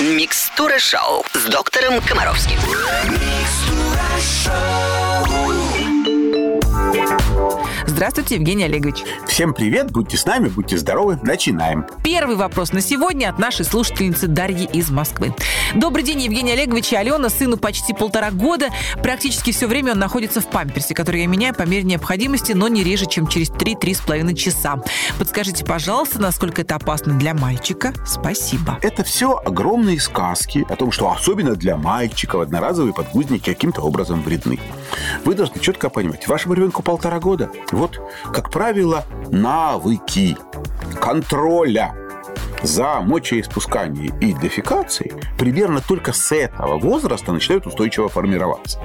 Микстура 0.00 0.78
шоу 0.78 1.24
с 1.34 1.44
доктором 1.46 2.00
Комаровским. 2.00 2.56
Здравствуйте, 7.98 8.36
Евгений 8.36 8.62
Олегович. 8.62 9.02
Всем 9.26 9.52
привет, 9.52 9.90
будьте 9.90 10.16
с 10.16 10.24
нами, 10.24 10.46
будьте 10.46 10.78
здоровы, 10.78 11.18
начинаем. 11.24 11.84
Первый 12.04 12.36
вопрос 12.36 12.72
на 12.72 12.80
сегодня 12.80 13.28
от 13.28 13.40
нашей 13.40 13.64
слушательницы 13.64 14.28
Дарьи 14.28 14.68
из 14.72 14.88
Москвы. 14.88 15.34
Добрый 15.74 16.04
день, 16.04 16.20
Евгений 16.20 16.52
Олегович 16.52 16.92
и 16.92 16.96
Алена. 16.96 17.28
Сыну 17.28 17.56
почти 17.56 17.92
полтора 17.92 18.30
года. 18.30 18.68
Практически 19.02 19.50
все 19.50 19.66
время 19.66 19.94
он 19.94 19.98
находится 19.98 20.40
в 20.40 20.46
памперсе, 20.46 20.94
который 20.94 21.22
я 21.22 21.26
меняю 21.26 21.56
по 21.56 21.64
мере 21.64 21.82
необходимости, 21.82 22.52
но 22.52 22.68
не 22.68 22.84
реже, 22.84 23.06
чем 23.06 23.26
через 23.26 23.50
3-3,5 23.50 24.34
часа. 24.36 24.80
Подскажите, 25.18 25.64
пожалуйста, 25.64 26.20
насколько 26.20 26.62
это 26.62 26.76
опасно 26.76 27.18
для 27.18 27.34
мальчика? 27.34 27.92
Спасибо. 28.06 28.78
Это 28.80 29.02
все 29.02 29.42
огромные 29.44 29.98
сказки 29.98 30.64
о 30.68 30.76
том, 30.76 30.92
что 30.92 31.10
особенно 31.10 31.56
для 31.56 31.76
мальчиков 31.76 32.42
одноразовые 32.42 32.94
подгузники 32.94 33.50
каким-то 33.50 33.82
образом 33.82 34.22
вредны. 34.22 34.60
Вы 35.24 35.34
должны 35.34 35.60
четко 35.60 35.90
понимать, 35.90 36.28
вашему 36.28 36.54
ребенку 36.54 36.84
полтора 36.84 37.18
года. 37.18 37.50
Как 38.32 38.50
правило, 38.50 39.04
навыки 39.30 40.36
контроля 41.00 41.94
за 42.62 43.00
мочеиспускание 43.00 44.12
и 44.20 44.32
дефекацией 44.32 45.12
примерно 45.38 45.80
только 45.80 46.12
с 46.12 46.32
этого 46.32 46.78
возраста 46.78 47.32
начинают 47.32 47.66
устойчиво 47.66 48.08
формироваться. 48.08 48.80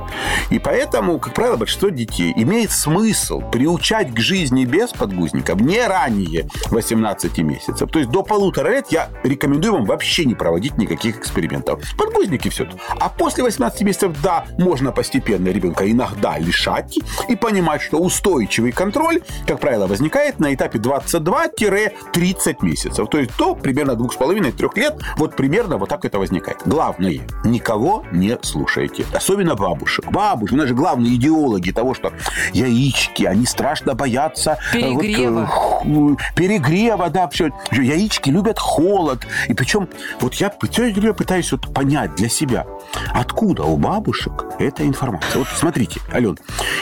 И 0.50 0.60
поэтому, 0.60 1.20
как 1.20 1.34
правило, 1.34 1.58
большинство 1.58 1.90
детей 1.90 2.34
имеет 2.36 2.72
смысл 2.72 3.42
приучать 3.52 4.14
к 4.14 4.20
жизни 4.20 4.66
без 4.66 4.92
подгузников 4.92 5.60
не 5.62 5.86
ранее 5.86 6.48
18 6.70 7.38
месяцев. 7.40 7.90
То 7.90 8.00
есть 8.00 8.12
до 8.12 8.24
полутора 8.24 8.70
лет 8.70 8.88
я 8.92 9.10
рекомендую 9.24 9.74
вам 9.74 9.86
вообще 9.86 10.26
не 10.26 10.36
проводить 10.36 10.78
никаких 10.78 11.18
экспериментов. 11.18 11.82
Подгузники 11.98 12.50
все. 12.50 12.68
А 13.00 13.10
после 13.10 13.44
18 13.44 13.82
месяцев, 13.82 14.16
да, 14.22 14.46
можно 14.58 14.92
постепенно 14.92 15.50
ребенка 15.50 15.90
иногда 15.90 16.38
лишать 16.38 16.98
и 17.28 17.36
понимать, 17.36 17.82
что 17.82 17.98
устойчивый 17.98 18.72
контроль, 18.72 19.22
как 19.48 19.60
правило, 19.60 19.88
возникает 19.88 20.40
на 20.40 20.54
этапе 20.54 20.80
22-30 20.80 22.56
месяцев. 22.62 23.10
То 23.10 23.18
есть 23.18 23.36
до 23.38 23.56
примерно 23.64 23.96
двух 23.96 24.14
с 24.14 24.16
половиной, 24.18 24.52
трех 24.52 24.78
лет, 24.78 24.96
вот 25.18 25.36
примерно 25.36 25.78
вот 25.78 25.90
так 25.90 26.06
это 26.06 26.20
возникает. 26.20 26.60
Главное, 26.66 27.22
никого 27.44 28.06
не 28.12 28.38
слушайте. 28.42 29.06
Особенно 29.14 29.56
бабушек. 29.56 30.06
Бабушек, 30.12 30.54
у 30.54 30.58
нас 30.58 30.68
же 30.68 30.76
главные 30.76 31.16
идеологи 31.16 31.72
того, 31.72 31.94
что 31.94 32.14
яички, 32.54 33.24
они 33.24 33.46
страшно 33.46 33.96
боятся... 33.96 34.58
Перегрева. 34.72 35.50
Вот, 35.84 36.20
э, 36.20 36.24
перегрева, 36.36 37.10
да, 37.10 37.28
все. 37.30 37.50
Яички 37.72 38.30
любят 38.30 38.60
холод. 38.60 39.26
И 39.48 39.54
причем, 39.54 39.88
вот 40.20 40.36
я 40.36 40.50
пытаюсь 40.50 41.52
вот 41.52 41.74
понять 41.74 42.16
для 42.16 42.30
себя, 42.30 42.66
откуда 43.14 43.64
у 43.64 43.78
бабушек 43.78 44.46
эта 44.60 44.86
информация. 44.86 45.40
Вот 45.40 45.48
смотрите, 45.56 46.00
Ален, 46.14 46.38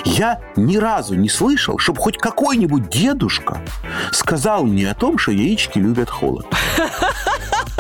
я 0.05 0.39
ни 0.55 0.77
разу 0.77 1.15
не 1.15 1.29
слышал, 1.29 1.77
чтобы 1.77 1.99
хоть 1.99 2.17
какой-нибудь 2.17 2.89
дедушка 2.89 3.61
сказал 4.11 4.63
мне 4.63 4.89
о 4.89 4.95
том, 4.95 5.17
что 5.17 5.31
яички 5.31 5.79
любят 5.79 6.09
холод. 6.09 6.45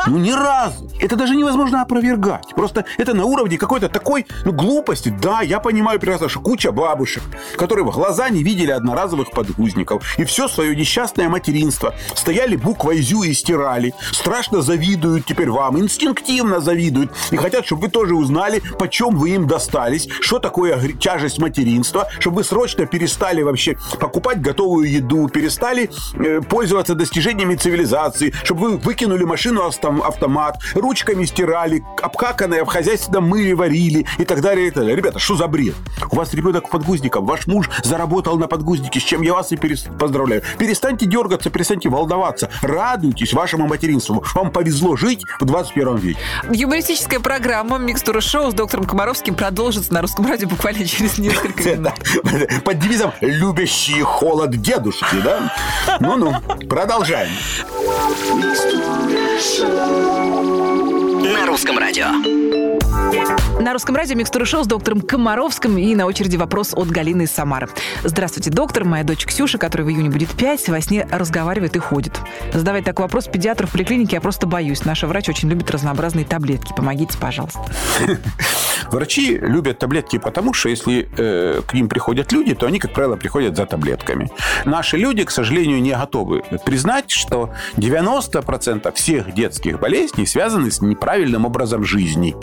Ну, 0.07 0.17
ни 0.17 0.31
разу. 0.31 0.89
Это 0.99 1.15
даже 1.15 1.35
невозможно 1.35 1.81
опровергать. 1.81 2.47
Просто 2.55 2.85
это 2.97 3.13
на 3.13 3.25
уровне 3.25 3.57
какой-то 3.57 3.89
такой 3.89 4.25
ну, 4.45 4.51
глупости. 4.51 5.13
Да, 5.21 5.41
я 5.41 5.59
понимаю 5.59 5.99
прекрасно, 5.99 6.29
что 6.29 6.39
куча 6.39 6.71
бабушек, 6.71 7.23
которые 7.57 7.85
в 7.85 7.91
глаза 7.91 8.29
не 8.29 8.43
видели 8.43 8.71
одноразовых 8.71 9.31
подгузников, 9.31 10.17
и 10.17 10.23
все 10.25 10.47
свое 10.47 10.75
несчастное 10.75 11.29
материнство 11.29 11.93
стояли 12.15 12.55
буквой 12.55 13.01
«зю» 13.01 13.23
и 13.23 13.33
стирали, 13.33 13.93
страшно 14.11 14.61
завидуют 14.61 15.25
теперь 15.25 15.49
вам, 15.49 15.79
инстинктивно 15.79 16.59
завидуют, 16.59 17.11
и 17.31 17.37
хотят, 17.37 17.65
чтобы 17.65 17.83
вы 17.83 17.89
тоже 17.89 18.15
узнали, 18.15 18.61
почем 18.79 19.15
вы 19.15 19.31
им 19.31 19.47
достались, 19.47 20.07
что 20.21 20.39
такое 20.39 20.79
тяжесть 20.99 21.39
материнства, 21.39 22.07
чтобы 22.19 22.37
вы 22.37 22.43
срочно 22.43 22.85
перестали 22.85 23.41
вообще 23.41 23.77
покупать 23.99 24.41
готовую 24.41 24.89
еду, 24.89 25.27
перестали 25.27 25.89
э, 26.13 26.41
пользоваться 26.41 26.95
достижениями 26.95 27.55
цивилизации, 27.55 28.33
чтобы 28.43 28.61
вы 28.61 28.77
выкинули 28.77 29.23
машину 29.23 29.63
автомат, 29.99 30.59
ручками 30.75 31.25
стирали, 31.25 31.83
обкаканное 32.01 32.63
в 32.63 32.67
хозяйственном 32.67 33.27
мыле 33.27 33.55
варили 33.55 34.05
и 34.17 34.25
так 34.25 34.41
далее, 34.41 34.67
и 34.67 34.69
так 34.69 34.81
далее. 34.81 34.95
Ребята, 34.95 35.19
что 35.19 35.35
за 35.35 35.47
бред? 35.47 35.75
У 36.11 36.15
вас 36.15 36.33
ребенок 36.33 36.69
подгузником, 36.69 37.25
ваш 37.25 37.47
муж 37.47 37.69
заработал 37.83 38.37
на 38.37 38.47
подгузнике, 38.47 38.99
с 38.99 39.03
чем 39.03 39.21
я 39.21 39.33
вас 39.33 39.51
и 39.51 39.57
перес... 39.57 39.85
поздравляю. 39.99 40.43
Перестаньте 40.57 41.05
дергаться, 41.05 41.49
перестаньте 41.49 41.89
волноваться, 41.89 42.49
радуйтесь 42.61 43.33
вашему 43.33 43.67
материнству. 43.67 44.23
Вам 44.35 44.51
повезло 44.51 44.95
жить 44.95 45.23
в 45.39 45.45
21 45.45 45.95
веке. 45.97 46.19
Юмористическая 46.49 47.19
программа 47.19 47.77
«Микстура 47.77 48.21
шоу» 48.21 48.51
с 48.51 48.53
доктором 48.53 48.85
Комаровским 48.85 49.35
продолжится 49.35 49.93
на 49.93 50.01
русском 50.01 50.25
радио 50.27 50.47
буквально 50.47 50.85
через 50.85 51.17
несколько 51.17 51.63
минут. 51.63 51.93
Под 52.63 52.79
девизом 52.79 53.11
«Любящие 53.21 54.03
холод 54.03 54.51
дедушки», 54.61 55.15
да? 55.23 55.53
Ну-ну, 55.99 56.33
продолжаем. 56.67 57.31
На 59.81 61.45
русском 61.47 61.77
радио. 61.79 62.05
На 63.59 63.73
русском 63.73 63.95
радио 63.95 64.15
«Микстура 64.15 64.45
шоу» 64.45 64.63
с 64.63 64.67
доктором 64.67 65.01
Комаровским. 65.01 65.77
И 65.77 65.95
на 65.95 66.05
очереди 66.05 66.37
вопрос 66.37 66.73
от 66.75 66.89
Галины 66.89 67.23
из 67.23 67.31
Самары. 67.31 67.67
Здравствуйте, 68.03 68.51
доктор. 68.51 68.85
Моя 68.85 69.03
дочь 69.03 69.25
Ксюша, 69.25 69.57
которой 69.57 69.83
в 69.83 69.89
июне 69.89 70.09
будет 70.09 70.29
5, 70.29 70.69
во 70.69 70.81
сне 70.81 71.07
разговаривает 71.11 71.75
и 71.75 71.79
ходит. 71.79 72.19
Задавать 72.53 72.85
такой 72.85 73.05
вопрос 73.05 73.27
педиатру 73.27 73.67
в 73.67 73.71
поликлинике 73.71 74.17
я 74.17 74.21
просто 74.21 74.45
боюсь. 74.45 74.85
Наша 74.85 75.07
врач 75.07 75.29
очень 75.29 75.49
любит 75.49 75.71
разнообразные 75.71 76.25
таблетки. 76.25 76.73
Помогите, 76.75 77.17
пожалуйста. 77.17 77.61
Врачи 78.91 79.37
любят 79.37 79.79
таблетки 79.79 80.17
потому, 80.17 80.53
что 80.53 80.69
если 80.69 81.09
э, 81.17 81.61
к 81.65 81.73
ним 81.73 81.87
приходят 81.87 82.31
люди, 82.31 82.53
то 82.53 82.67
они, 82.67 82.77
как 82.77 82.93
правило, 82.93 83.15
приходят 83.15 83.55
за 83.55 83.65
таблетками. 83.65 84.29
Наши 84.65 84.97
люди, 84.97 85.23
к 85.23 85.31
сожалению, 85.31 85.81
не 85.81 85.91
готовы 85.91 86.43
признать, 86.65 87.09
что 87.09 87.51
90% 87.77 88.93
всех 88.95 89.33
детских 89.33 89.79
болезней 89.79 90.25
связаны 90.25 90.71
с 90.71 90.81
неправильным 90.81 91.45
образом 91.45 91.85
жизни. 91.85 92.35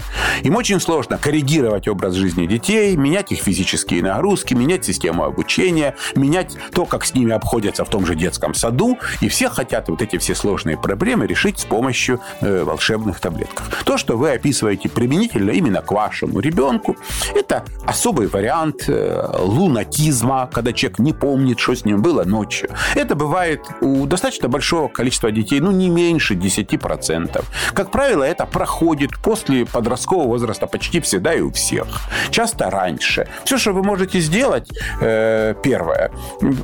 Им 0.42 0.56
очень 0.56 0.80
сложно 0.80 1.18
коррегировать 1.18 1.86
образ 1.86 2.14
жизни 2.14 2.46
детей, 2.46 2.96
менять 2.96 3.30
их 3.32 3.40
физические 3.40 4.02
нагрузки, 4.02 4.54
менять 4.54 4.84
систему 4.86 5.24
обучения, 5.24 5.96
менять 6.16 6.56
то, 6.72 6.86
как 6.86 7.04
с 7.04 7.14
ними 7.14 7.32
обходятся 7.32 7.84
в 7.84 7.90
том 7.90 8.06
же 8.06 8.14
детском 8.14 8.54
саду. 8.54 8.98
И 9.20 9.28
все 9.28 9.50
хотят 9.50 9.88
вот 9.88 10.00
эти 10.00 10.16
все 10.16 10.34
сложные 10.34 10.78
проблемы 10.78 11.26
решить 11.26 11.58
с 11.58 11.64
помощью 11.64 12.20
э, 12.40 12.64
волшебных 12.64 13.20
таблетков. 13.20 13.68
То, 13.84 13.98
что 13.98 14.16
вы 14.16 14.32
описываете 14.32 14.88
применительно 14.88 15.50
именно 15.50 15.82
к 15.82 15.92
вашему 15.92 16.37
ребенку, 16.40 16.96
это 17.34 17.64
особый 17.86 18.28
вариант 18.28 18.88
э, 18.88 19.30
лунатизма, 19.38 20.48
когда 20.52 20.72
человек 20.72 20.98
не 20.98 21.12
помнит, 21.12 21.58
что 21.58 21.74
с 21.74 21.84
ним 21.84 22.02
было 22.02 22.24
ночью. 22.24 22.70
Это 22.94 23.14
бывает 23.14 23.60
у 23.80 24.06
достаточно 24.06 24.48
большого 24.48 24.88
количества 24.88 25.30
детей, 25.30 25.60
ну, 25.60 25.70
не 25.70 25.88
меньше 25.88 26.34
10%. 26.34 27.44
Как 27.74 27.90
правило, 27.90 28.24
это 28.24 28.46
проходит 28.46 29.10
после 29.22 29.64
подросткового 29.66 30.28
возраста 30.28 30.66
почти 30.66 31.00
всегда 31.00 31.34
и 31.34 31.40
у 31.40 31.50
всех. 31.50 31.86
Часто 32.30 32.70
раньше. 32.70 33.28
Все, 33.44 33.58
что 33.58 33.72
вы 33.72 33.82
можете 33.82 34.20
сделать, 34.20 34.68
э, 35.00 35.54
первое, 35.62 36.10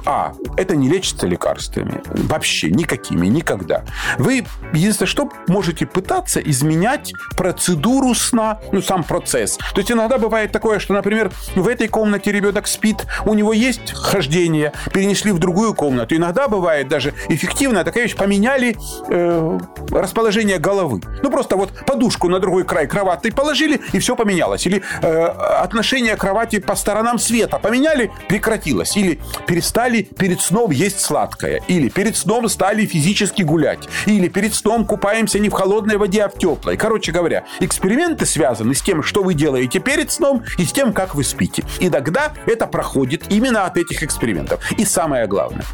а, 0.04 0.32
это 0.56 0.76
не 0.76 0.88
лечится 0.88 1.26
лекарствами. 1.26 2.02
Вообще 2.06 2.70
никакими, 2.70 3.26
никогда. 3.26 3.84
Вы, 4.18 4.44
единственное, 4.72 5.08
что 5.08 5.30
можете 5.48 5.86
пытаться 5.86 6.40
изменять 6.40 7.12
процедуру 7.36 8.14
сна, 8.14 8.60
ну, 8.72 8.82
сам 8.82 9.04
процесс. 9.04 9.58
То 9.72 9.80
есть 9.80 9.90
иногда 9.90 10.18
бывает 10.18 10.52
такое, 10.52 10.78
что, 10.78 10.92
например, 10.92 11.32
в 11.54 11.68
этой 11.68 11.88
комнате 11.88 12.32
ребенок 12.32 12.66
спит, 12.66 13.06
у 13.24 13.34
него 13.34 13.52
есть 13.52 13.92
хождение, 13.92 14.72
перенесли 14.92 15.32
в 15.32 15.38
другую 15.38 15.74
комнату. 15.74 16.14
Иногда 16.14 16.48
бывает 16.48 16.88
даже 16.88 17.14
эффективно 17.28 17.84
такая 17.84 18.04
вещь, 18.04 18.16
поменяли 18.16 18.76
э, 19.08 19.58
расположение 19.90 20.58
головы. 20.58 21.00
Ну, 21.22 21.30
просто 21.30 21.56
вот 21.56 21.70
подушку 21.86 22.28
на 22.28 22.38
другой 22.38 22.64
край 22.64 22.86
кровати 22.86 23.30
положили, 23.30 23.80
и 23.92 23.98
все 23.98 24.16
поменялось. 24.16 24.66
Или 24.66 24.82
э, 25.02 25.24
отношение 25.24 26.16
кровати 26.16 26.60
по 26.60 26.74
сторонам 26.76 27.18
света 27.18 27.58
поменяли, 27.58 28.10
прекратилось. 28.28 28.96
Или 28.96 29.20
перестали 29.46 30.02
перед 30.02 30.40
сном 30.40 30.70
есть 30.70 31.00
сладкое. 31.00 31.62
Или 31.68 31.88
перед 31.88 32.16
сном 32.16 32.48
стали 32.48 32.86
физически 32.86 33.42
гулять. 33.42 33.88
Или 34.06 34.28
перед 34.28 34.54
сном 34.54 34.84
купаемся 34.84 35.38
не 35.38 35.48
в 35.48 35.52
холодной 35.52 35.96
воде, 35.96 36.22
а 36.22 36.28
в 36.28 36.38
теплой. 36.38 36.76
Короче 36.76 37.12
говоря, 37.12 37.44
эксперименты 37.60 38.26
связаны 38.26 38.74
с 38.74 38.82
тем, 38.82 39.02
что 39.02 39.22
вы 39.22 39.34
делаете 39.34 39.53
перед 39.84 40.10
сном, 40.10 40.42
и 40.58 40.64
с 40.64 40.72
тем, 40.72 40.92
как 40.92 41.14
вы 41.14 41.24
спите. 41.24 41.64
И 41.80 41.88
тогда 41.90 42.32
это 42.46 42.66
проходит 42.66 43.30
именно 43.30 43.64
от 43.64 43.76
этих 43.76 44.02
экспериментов. 44.02 44.60
И 44.72 44.84
самое 44.84 45.26
главное, 45.26 45.64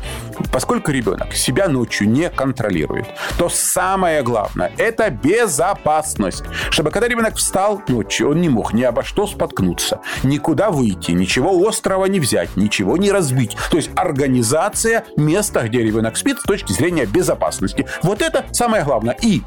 поскольку 0.53 0.91
ребенок 0.91 1.35
себя 1.35 1.69
ночью 1.69 2.09
не 2.09 2.31
контролирует, 2.31 3.07
то 3.39 3.49
самое 3.49 4.23
главное– 4.23 4.73
это 4.79 5.11
безопасность. 5.11 6.45
Чтобы 6.71 6.91
когда 6.91 7.09
ребенок 7.09 7.37
встал 7.37 7.83
ночью, 7.89 8.31
он 8.31 8.41
не 8.41 8.49
мог 8.49 8.73
ни 8.73 8.83
обо 8.83 9.03
что 9.03 9.27
споткнуться, 9.27 10.01
никуда 10.23 10.71
выйти, 10.71 11.13
ничего 11.13 11.69
острого 11.69 12.07
не 12.07 12.21
взять, 12.21 12.57
ничего 12.57 12.97
не 12.97 13.13
разбить. 13.13 13.57
То 13.71 13.77
есть 13.77 13.91
организация 13.95 15.05
места, 15.17 15.67
где 15.69 15.83
ребенок 15.83 16.17
спит 16.17 16.39
с 16.41 16.43
точки 16.43 16.73
зрения 16.73 17.07
безопасности. 17.07 17.87
Вот 18.03 18.23
это 18.23 18.45
самое 18.53 18.85
главное. 18.85 19.17
И 19.23 19.43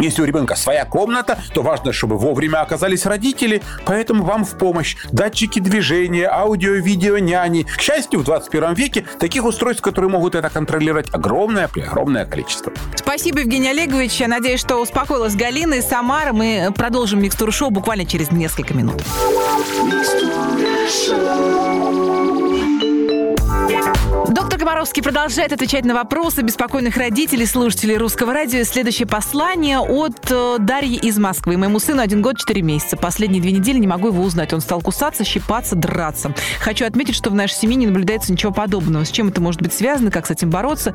Если 0.00 0.22
у 0.22 0.24
ребенка 0.24 0.56
своя 0.56 0.84
комната, 0.84 1.38
то 1.52 1.62
важно, 1.62 1.92
чтобы 1.92 2.16
вовремя 2.18 2.60
оказались 2.60 3.06
родители, 3.06 3.62
поэтому 3.86 4.24
вам 4.24 4.44
в 4.44 4.58
помощь 4.58 4.96
датчики 5.12 5.60
движения, 5.60 6.28
аудио, 6.28 6.72
видео, 6.74 7.18
няни. 7.18 7.62
К 7.62 7.80
счастью, 7.80 8.20
в 8.20 8.24
21 8.24 8.74
веке 8.74 9.04
таких 9.18 9.44
устройств, 9.44 9.82
которые 9.82 10.10
могут 10.10 10.34
это 10.34 10.50
контролировать, 10.50 11.08
огромное, 11.12 11.68
огромное 11.74 12.26
количество. 12.26 12.72
Спасибо, 12.96 13.40
Евгений 13.40 13.68
Олегович. 13.68 14.20
Я 14.20 14.28
надеюсь, 14.28 14.60
что 14.60 14.76
успокоилась 14.76 15.36
Галина 15.36 15.74
из 15.74 15.84
Самары. 15.84 16.32
Мы 16.32 16.72
продолжим 16.76 17.22
микстуру 17.22 17.52
шоу 17.52 17.70
буквально 17.70 18.04
через 18.06 18.30
несколько 18.30 18.74
минут. 18.74 19.02
Доктор 20.96 21.73
Комаровский 24.64 25.02
продолжает 25.02 25.52
отвечать 25.52 25.84
на 25.84 25.92
вопросы 25.92 26.40
беспокойных 26.40 26.96
родителей, 26.96 27.44
слушателей 27.44 27.98
русского 27.98 28.32
радио. 28.32 28.64
Следующее 28.64 29.06
послание 29.06 29.78
от 29.78 30.30
э, 30.30 30.56
Дарьи 30.58 30.96
из 30.96 31.18
Москвы. 31.18 31.58
Моему 31.58 31.78
сыну 31.78 32.00
один 32.00 32.22
год 32.22 32.38
четыре 32.38 32.62
месяца. 32.62 32.96
Последние 32.96 33.42
две 33.42 33.52
недели 33.52 33.76
не 33.76 33.86
могу 33.86 34.08
его 34.08 34.22
узнать. 34.22 34.54
Он 34.54 34.62
стал 34.62 34.80
кусаться, 34.80 35.22
щипаться, 35.22 35.76
драться. 35.76 36.34
Хочу 36.60 36.86
отметить, 36.86 37.14
что 37.14 37.28
в 37.28 37.34
нашей 37.34 37.56
семье 37.56 37.76
не 37.76 37.86
наблюдается 37.86 38.32
ничего 38.32 38.52
подобного. 38.52 39.04
С 39.04 39.10
чем 39.10 39.28
это 39.28 39.42
может 39.42 39.60
быть 39.60 39.74
связано, 39.74 40.10
как 40.10 40.24
с 40.24 40.30
этим 40.30 40.48
бороться? 40.48 40.94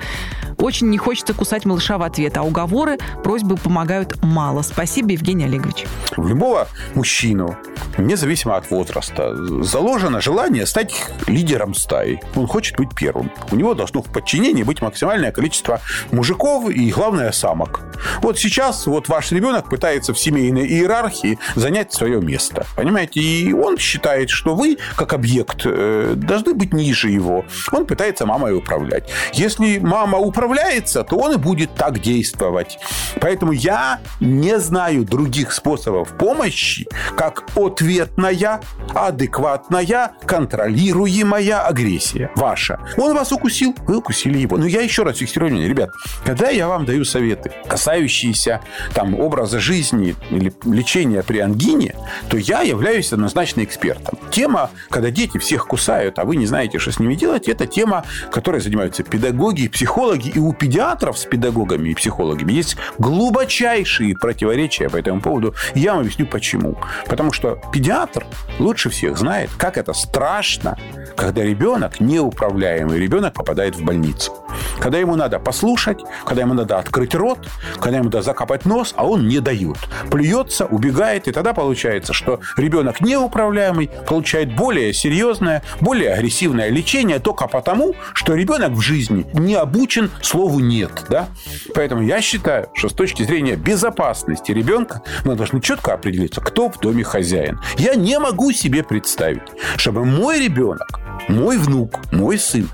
Очень 0.57 0.89
не 0.89 0.97
хочется 0.97 1.35
кусать 1.35 1.65
малыша 1.65 1.99
в 1.99 2.01
ответ, 2.01 2.37
а 2.37 2.41
уговоры, 2.41 2.97
просьбы 3.23 3.55
помогают 3.55 4.19
мало. 4.23 4.63
Спасибо, 4.63 5.11
Евгений 5.11 5.43
Олегович. 5.43 5.85
В 6.17 6.27
любого 6.27 6.67
мужчину, 6.95 7.55
независимо 7.99 8.57
от 8.57 8.71
возраста, 8.71 9.35
заложено 9.63 10.21
желание 10.21 10.65
стать 10.65 11.05
лидером 11.27 11.75
стаи. 11.75 12.19
Он 12.35 12.47
хочет 12.47 12.75
быть 12.75 12.95
первым. 12.95 13.31
У 13.51 13.58
него 13.59 13.73
должно 13.73 14.01
в 14.01 14.11
подчинении 14.11 14.63
быть 14.63 14.81
максимальное 14.81 15.31
количество 15.31 15.81
мужиков 16.11 16.69
и, 16.69 16.91
главное, 16.91 17.31
самок. 17.31 17.81
Вот 18.21 18.39
сейчас 18.39 18.87
вот 18.87 19.07
ваш 19.09 19.31
ребенок 19.31 19.69
пытается 19.69 20.13
в 20.13 20.19
семейной 20.19 20.67
иерархии 20.67 21.37
занять 21.55 21.93
свое 21.93 22.21
место. 22.21 22.65
Понимаете? 22.75 23.19
И 23.19 23.53
он 23.53 23.77
считает, 23.77 24.29
что 24.29 24.55
вы, 24.55 24.77
как 24.95 25.13
объект, 25.13 25.61
э, 25.65 26.13
должны 26.15 26.53
быть 26.53 26.73
ниже 26.73 27.09
его. 27.09 27.45
Он 27.71 27.85
пытается 27.85 28.25
мамой 28.25 28.55
управлять. 28.55 29.09
Если 29.33 29.79
мама 29.79 30.17
управляется, 30.17 31.03
то 31.03 31.17
он 31.17 31.33
и 31.33 31.37
будет 31.37 31.75
так 31.75 31.99
действовать. 31.99 32.79
Поэтому 33.21 33.51
я 33.51 33.99
не 34.19 34.59
знаю 34.59 35.03
других 35.03 35.51
способов 35.51 36.17
помощи, 36.17 36.87
как 37.17 37.43
ответная, 37.55 38.61
адекватная, 38.93 40.11
контролируемая 40.25 41.65
агрессия 41.65 42.31
ваша. 42.35 42.79
Он 42.97 43.13
вас 43.13 43.31
укусил, 43.31 43.48
вы 43.87 43.97
укусили 43.97 44.37
его. 44.37 44.57
Но 44.57 44.65
я 44.65 44.81
еще 44.81 45.03
раз 45.03 45.17
фиксирую. 45.17 45.67
Ребят, 45.67 45.91
когда 46.25 46.49
я 46.49 46.67
вам 46.67 46.85
даю 46.85 47.05
советы, 47.05 47.51
касающиеся 47.67 48.61
там, 48.93 49.19
образа 49.19 49.59
жизни 49.59 50.15
или 50.29 50.53
лечения 50.65 51.23
при 51.23 51.39
ангине, 51.39 51.95
то 52.29 52.37
я 52.37 52.61
являюсь 52.61 53.11
однозначно 53.13 53.63
экспертом. 53.63 54.19
Тема, 54.31 54.69
когда 54.89 55.11
дети 55.11 55.37
всех 55.37 55.67
кусают, 55.67 56.19
а 56.19 56.25
вы 56.25 56.35
не 56.35 56.45
знаете, 56.45 56.79
что 56.79 56.91
с 56.91 56.99
ними 56.99 57.15
делать, 57.15 57.47
это 57.47 57.65
тема, 57.65 58.05
которой 58.31 58.61
занимаются 58.61 59.03
педагоги, 59.03 59.67
психологи. 59.67 60.29
И 60.29 60.39
у 60.39 60.53
педиатров 60.53 61.17
с 61.17 61.25
педагогами 61.25 61.89
и 61.89 61.95
психологами 61.95 62.53
есть 62.53 62.77
глубочайшие 62.97 64.15
противоречия 64.15 64.89
по 64.89 64.97
этому 64.97 65.21
поводу. 65.21 65.55
Я 65.75 65.93
вам 65.93 66.01
объясню, 66.01 66.25
почему. 66.27 66.77
Потому 67.07 67.31
что 67.31 67.59
педиатр 67.73 68.25
лучше 68.59 68.89
всех 68.89 69.17
знает, 69.17 69.49
как 69.57 69.77
это 69.77 69.93
страшно, 69.93 70.77
когда 71.15 71.43
ребенок, 71.43 71.99
неуправляемый 71.99 72.99
ребенок, 72.99 73.38
попадает 73.39 73.75
в 73.77 73.83
больницу. 73.83 74.33
Когда 74.79 74.97
ему 74.97 75.15
надо 75.15 75.39
послушать, 75.39 76.01
когда 76.25 76.41
ему 76.41 76.53
надо 76.53 76.77
открыть 76.77 77.15
рот, 77.15 77.47
когда 77.79 77.97
ему 77.97 78.05
надо 78.05 78.21
закопать 78.21 78.65
нос, 78.65 78.93
а 78.97 79.07
он 79.07 79.29
не 79.29 79.39
дает. 79.39 79.77
Плюется, 80.11 80.65
убегает, 80.65 81.29
и 81.29 81.31
тогда 81.31 81.53
получается, 81.53 82.11
что 82.11 82.41
ребенок 82.57 82.99
неуправляемый 82.99 83.89
получает 84.07 84.53
более 84.53 84.93
серьезное, 84.93 85.63
более 85.79 86.13
агрессивное 86.13 86.69
лечение 86.69 87.19
только 87.19 87.47
потому, 87.47 87.95
что 88.13 88.35
ребенок 88.35 88.71
в 88.71 88.81
жизни 88.81 89.25
не 89.33 89.55
обучен 89.55 90.11
слову 90.21 90.59
«нет». 90.59 90.91
Да? 91.07 91.29
Поэтому 91.73 92.01
я 92.01 92.21
считаю, 92.21 92.67
что 92.73 92.89
с 92.89 92.93
точки 92.93 93.23
зрения 93.23 93.55
безопасности 93.55 94.51
ребенка 94.51 95.01
мы 95.23 95.35
должны 95.35 95.61
четко 95.61 95.93
определиться, 95.93 96.41
кто 96.41 96.69
в 96.69 96.77
доме 96.79 97.05
хозяин. 97.05 97.59
Я 97.77 97.95
не 97.95 98.19
могу 98.19 98.51
себе 98.51 98.83
представить, 98.83 99.43
чтобы 99.77 100.03
мой 100.03 100.43
ребенок, 100.43 100.99
мой 101.29 101.57
внук, 101.57 102.01
мой 102.11 102.37
сын 102.37 102.67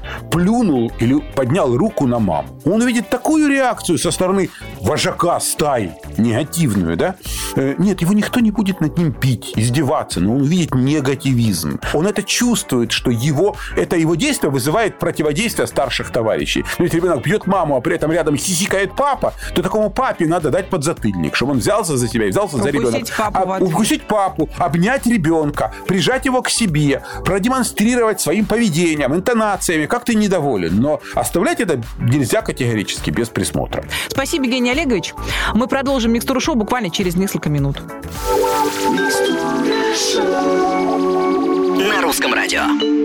плюнул 0.46 0.92
или 1.00 1.20
поднял 1.36 1.76
руку 1.76 2.06
на 2.06 2.20
маму. 2.20 2.62
Он 2.66 2.82
увидит 2.82 3.10
такую 3.10 3.50
реакцию 3.50 3.98
со 3.98 4.12
стороны 4.12 4.50
вожака 4.80 5.40
стаи, 5.40 5.92
негативную, 6.18 6.96
да? 6.98 7.16
Э, 7.56 7.74
нет, 7.80 8.02
его 8.02 8.14
никто 8.14 8.40
не 8.40 8.52
будет 8.52 8.80
над 8.80 8.98
ним 8.98 9.12
пить, 9.12 9.54
издеваться, 9.56 10.20
но 10.20 10.36
он 10.36 10.42
увидит 10.42 10.76
негативизм. 10.76 11.80
Он 11.94 12.06
это 12.06 12.22
чувствует, 12.22 12.92
что 12.92 13.10
его, 13.10 13.56
это 13.76 13.96
его 13.96 14.14
действие 14.16 14.52
вызывает 14.52 15.00
противодействие 15.00 15.68
старших 15.68 16.12
товарищей. 16.12 16.64
Но 16.78 16.86
если 16.86 16.98
ребенок 16.98 17.24
бьет 17.24 17.48
маму, 17.48 17.76
а 17.76 17.82
при 17.82 17.96
этом 17.96 18.12
рядом 18.12 18.38
хихикает 18.38 18.96
папа, 18.96 19.34
то 19.56 19.64
такому 19.64 19.90
папе 19.90 20.28
надо 20.28 20.52
дать 20.52 20.70
подзатыльник, 20.70 21.36
чтобы 21.36 21.54
он 21.54 21.58
взялся 21.58 21.98
за 21.98 22.08
себя 22.08 22.28
и 22.28 22.30
взялся 22.30 22.58
за 22.58 22.70
ребенка. 22.70 23.00
Папу 23.18 23.52
а, 23.52 23.58
укусить 23.60 24.04
папу, 24.04 24.48
обнять 24.60 25.08
ребенка, 25.08 25.74
прижать 25.88 26.26
его 26.26 26.44
к 26.44 26.50
себе, 26.50 27.02
продемонстрировать 27.24 28.22
своим 28.22 28.46
поведением, 28.46 29.16
интонациями, 29.16 29.88
как 29.88 30.06
ты 30.06 30.14
недоволен. 30.36 30.80
Но 30.80 31.02
оставлять 31.14 31.60
это 31.60 31.82
нельзя 32.00 32.42
категорически 32.42 33.10
без 33.10 33.30
присмотра. 33.30 33.86
Спасибо, 34.08 34.46
Евгений 34.46 34.72
Олегович. 34.72 35.14
Мы 35.54 35.68
продолжим 35.68 36.14
микстуру 36.14 36.40
шоу 36.40 36.56
буквально 36.56 36.90
через 36.90 37.16
несколько 37.16 37.50
минут. 37.50 37.82
На 41.88 42.02
русском 42.02 42.34
радио. 42.34 43.05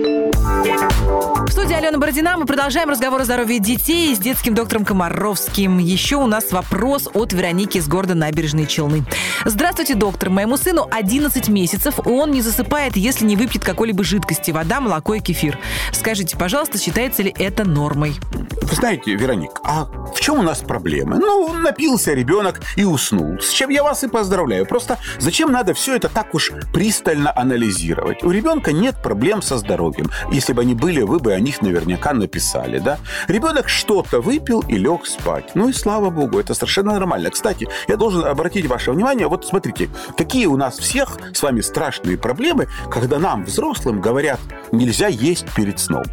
В 1.51 1.53
студии 1.53 1.73
Алена 1.73 1.97
Бородина 1.97 2.37
мы 2.37 2.45
продолжаем 2.45 2.89
разговор 2.89 3.19
о 3.19 3.25
здоровье 3.25 3.59
детей 3.59 4.15
с 4.15 4.19
детским 4.19 4.55
доктором 4.55 4.85
Комаровским. 4.85 5.79
Еще 5.79 6.15
у 6.15 6.25
нас 6.25 6.53
вопрос 6.53 7.09
от 7.13 7.33
Вероники 7.33 7.77
из 7.77 7.89
города 7.89 8.15
Набережной 8.15 8.65
Челны. 8.65 9.03
Здравствуйте, 9.43 9.95
доктор. 9.95 10.29
Моему 10.29 10.55
сыну 10.55 10.87
11 10.89 11.49
месяцев, 11.49 11.99
он 12.05 12.31
не 12.31 12.41
засыпает, 12.41 12.95
если 12.95 13.25
не 13.25 13.35
выпьет 13.35 13.65
какой-либо 13.65 14.01
жидкости, 14.01 14.51
вода, 14.51 14.79
молоко 14.79 15.15
и 15.15 15.19
кефир. 15.19 15.59
Скажите, 15.91 16.37
пожалуйста, 16.37 16.77
считается 16.77 17.21
ли 17.21 17.35
это 17.37 17.65
нормой? 17.65 18.15
Вы 18.61 18.75
знаете, 18.77 19.13
Вероник, 19.15 19.51
а 19.65 19.89
в 20.15 20.21
чем 20.21 20.39
у 20.39 20.43
нас 20.43 20.59
проблемы? 20.59 21.17
Ну, 21.19 21.51
напился 21.51 22.13
ребенок 22.13 22.61
и 22.77 22.85
уснул. 22.85 23.37
С 23.41 23.49
чем 23.49 23.69
я 23.69 23.83
вас 23.83 24.05
и 24.05 24.07
поздравляю. 24.07 24.65
Просто 24.65 24.99
зачем 25.19 25.51
надо 25.51 25.73
все 25.73 25.97
это 25.97 26.07
так 26.07 26.33
уж 26.33 26.53
пристально 26.71 27.33
анализировать? 27.35 28.23
У 28.23 28.31
ребенка 28.31 28.71
нет 28.71 29.01
проблем 29.03 29.41
со 29.41 29.57
здоровьем. 29.57 30.09
Если 30.31 30.53
бы 30.53 30.61
они 30.61 30.75
были, 30.75 31.01
вы 31.01 31.19
бы 31.19 31.33
них 31.41 31.61
наверняка 31.61 32.13
написали, 32.13 32.79
да? 32.79 32.97
Ребенок 33.27 33.69
что-то 33.69 34.21
выпил 34.21 34.61
и 34.61 34.77
лег 34.77 35.05
спать. 35.05 35.51
Ну 35.55 35.69
и 35.69 35.73
слава 35.73 36.09
богу, 36.09 36.39
это 36.39 36.53
совершенно 36.53 36.93
нормально. 36.93 37.29
Кстати, 37.29 37.67
я 37.87 37.97
должен 37.97 38.25
обратить 38.25 38.65
ваше 38.65 38.91
внимание, 38.91 39.27
вот 39.27 39.45
смотрите, 39.45 39.89
какие 40.17 40.45
у 40.45 40.57
нас 40.57 40.77
всех 40.79 41.17
с 41.33 41.41
вами 41.41 41.61
страшные 41.61 42.17
проблемы, 42.17 42.67
когда 42.89 43.19
нам, 43.19 43.45
взрослым, 43.45 44.01
говорят, 44.01 44.39
нельзя 44.71 45.07
есть 45.07 45.45
перед 45.55 45.79
сном. 45.79 46.03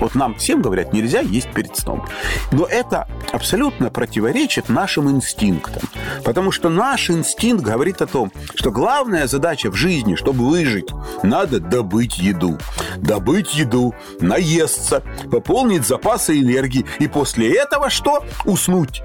Вот 0.00 0.14
нам 0.14 0.34
всем 0.34 0.62
говорят, 0.62 0.92
нельзя 0.92 1.20
есть 1.20 1.50
перед 1.52 1.76
сном. 1.76 2.04
Но 2.52 2.64
это 2.64 3.08
абсолютно 3.32 3.90
противоречит 3.90 4.68
нашим 4.68 5.10
инстинктам. 5.10 5.82
Потому 6.24 6.52
что 6.52 6.68
наш 6.68 7.10
инстинкт 7.10 7.62
говорит 7.62 8.02
о 8.02 8.06
том, 8.06 8.32
что 8.54 8.70
главная 8.70 9.26
задача 9.26 9.70
в 9.70 9.74
жизни, 9.74 10.14
чтобы 10.14 10.48
выжить, 10.48 10.88
надо 11.22 11.60
добыть 11.60 12.18
еду. 12.18 12.58
Добыть 12.96 13.54
еду, 13.54 13.94
наесться, 14.20 15.02
пополнить 15.30 15.86
запасы 15.86 16.40
энергии. 16.40 16.86
И 16.98 17.08
после 17.08 17.54
этого 17.54 17.90
что? 17.90 18.24
Уснуть. 18.44 19.02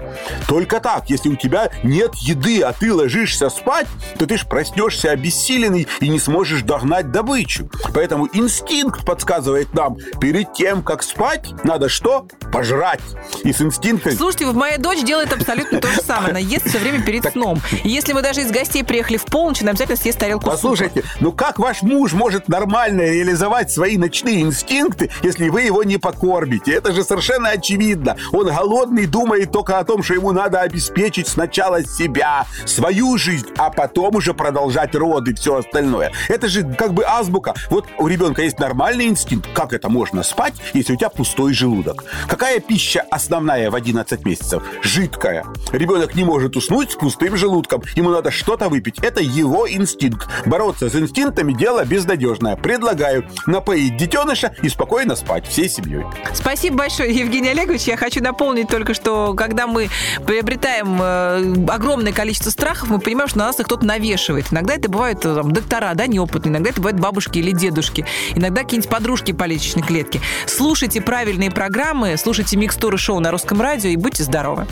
Только 0.48 0.80
так. 0.80 1.08
Если 1.10 1.28
у 1.28 1.36
тебя 1.36 1.70
нет 1.82 2.14
еды, 2.16 2.62
а 2.62 2.72
ты 2.72 2.92
ложишься 2.92 3.48
спать, 3.50 3.86
то 4.18 4.26
ты 4.26 4.36
ж 4.36 4.46
проснешься 4.46 5.10
обессиленный 5.10 5.86
и 6.00 6.08
не 6.08 6.18
сможешь 6.18 6.62
догнать 6.62 7.10
добычу. 7.10 7.70
Поэтому 7.94 8.28
инстинкт 8.32 9.04
подсказывает 9.04 9.72
нам, 9.74 9.96
перед 10.20 10.52
тем, 10.52 10.81
как 10.82 11.02
спать, 11.02 11.52
надо 11.64 11.88
что? 11.88 12.26
Пожрать. 12.52 13.00
И 13.44 13.52
с 13.52 13.60
инстинктом... 13.60 14.12
Слушайте, 14.12 14.46
моя 14.46 14.78
дочь 14.78 15.02
делает 15.02 15.32
абсолютно 15.32 15.80
то 15.80 15.88
же 15.88 16.00
самое. 16.00 16.30
Она 16.30 16.38
ест 16.38 16.68
все 16.68 16.78
время 16.78 17.02
перед 17.02 17.24
сном. 17.32 17.60
И 17.84 17.88
если 17.88 18.12
мы 18.12 18.22
даже 18.22 18.40
из 18.40 18.50
гостей 18.50 18.84
приехали 18.84 19.16
в 19.16 19.24
полночь, 19.24 19.62
она 19.62 19.70
обязательно 19.70 19.96
съест 19.96 20.18
тарелку 20.18 20.46
Послушайте, 20.46 21.04
ну 21.20 21.32
как 21.32 21.58
ваш 21.58 21.82
муж 21.82 22.12
может 22.12 22.48
нормально 22.48 23.02
реализовать 23.02 23.70
свои 23.70 23.96
ночные 23.96 24.40
инстинкты, 24.40 25.10
если 25.22 25.48
вы 25.48 25.62
его 25.62 25.82
не 25.82 25.98
покормите? 25.98 26.72
Это 26.72 26.92
же 26.92 27.04
совершенно 27.04 27.50
очевидно. 27.50 28.16
Он 28.32 28.46
голодный, 28.62 29.06
думает 29.06 29.50
только 29.50 29.78
о 29.78 29.84
том, 29.84 30.02
что 30.02 30.14
ему 30.14 30.32
надо 30.32 30.60
обеспечить 30.60 31.26
сначала 31.26 31.84
себя, 31.84 32.46
свою 32.64 33.18
жизнь, 33.18 33.48
а 33.56 33.70
потом 33.70 34.16
уже 34.16 34.34
продолжать 34.34 34.94
роды 34.94 35.32
и 35.32 35.34
все 35.34 35.56
остальное. 35.56 36.12
Это 36.28 36.48
же 36.48 36.62
как 36.62 36.94
бы 36.94 37.04
азбука. 37.04 37.54
Вот 37.70 37.86
у 37.98 38.06
ребенка 38.06 38.42
есть 38.42 38.58
нормальный 38.58 39.06
инстинкт, 39.06 39.48
как 39.52 39.72
это 39.72 39.88
можно 39.88 40.22
спать, 40.22 40.54
если 40.74 40.94
у 40.94 40.96
тебя 40.96 41.08
пустой 41.08 41.52
желудок. 41.52 42.04
Какая 42.28 42.60
пища 42.60 43.04
основная 43.10 43.70
в 43.70 43.74
11 43.74 44.24
месяцев? 44.24 44.62
Жидкая. 44.82 45.44
Ребенок 45.72 46.14
не 46.14 46.24
может 46.24 46.56
уснуть 46.56 46.92
с 46.92 46.94
пустым 46.94 47.36
желудком. 47.36 47.82
Ему 47.94 48.10
надо 48.10 48.30
что-то 48.30 48.68
выпить. 48.68 48.98
Это 49.00 49.20
его 49.20 49.70
инстинкт. 49.70 50.28
Бороться 50.46 50.88
с 50.88 50.94
инстинктами– 50.94 51.52
дело 51.58 51.84
безнадежное. 51.84 52.56
Предлагаю 52.56 53.26
напоить 53.46 53.96
детеныша 53.96 54.54
и 54.62 54.68
спокойно 54.68 55.16
спать 55.16 55.46
всей 55.46 55.68
семьей. 55.68 56.04
Спасибо 56.34 56.78
большое, 56.78 57.14
Евгений 57.14 57.50
Олегович. 57.50 57.82
Я 57.82 57.96
хочу 57.96 58.22
напомнить 58.22 58.68
только, 58.68 58.94
что 58.94 59.34
когда 59.34 59.66
мы 59.66 59.88
приобретаем 60.26 60.98
э, 61.00 61.66
огромное 61.68 62.12
количество 62.12 62.50
страхов, 62.50 62.88
мы 62.88 62.98
понимаем, 62.98 63.28
что 63.28 63.38
на 63.38 63.46
нас 63.46 63.60
их 63.60 63.66
кто-то 63.66 63.84
навешивает. 63.84 64.52
Иногда 64.52 64.74
это 64.74 64.88
бывают 64.88 65.24
э, 65.24 65.34
там, 65.34 65.52
доктора, 65.52 65.94
да, 65.94 66.06
неопытные, 66.06 66.52
иногда 66.52 66.70
это 66.70 66.80
бывают 66.80 67.00
бабушки 67.00 67.38
или 67.38 67.50
дедушки, 67.50 68.06
иногда 68.34 68.62
какие-нибудь 68.62 68.90
подружки 68.90 69.32
по 69.32 69.44
личной 69.44 69.82
клетке. 69.82 70.20
Слушайте 70.62 71.00
правильные 71.00 71.50
программы, 71.50 72.16
слушайте 72.16 72.56
микстуры 72.56 72.96
шоу 72.96 73.18
на 73.18 73.32
русском 73.32 73.60
радио 73.60 73.90
и 73.90 73.96
будьте 73.96 74.22
здоровы. 74.22 74.68